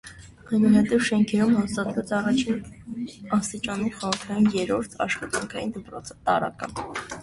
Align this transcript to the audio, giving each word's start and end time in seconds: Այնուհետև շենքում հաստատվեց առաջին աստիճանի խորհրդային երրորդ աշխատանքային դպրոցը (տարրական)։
Այնուհետև 0.53 1.03
շենքում 1.09 1.53
հաստատվեց 1.57 2.15
առաջին 2.21 2.59
աստիճանի 3.39 3.95
խորհրդային 4.01 4.53
երրորդ 4.61 5.01
աշխատանքային 5.11 5.81
դպրոցը 5.81 6.23
(տարրական)։ 6.29 6.79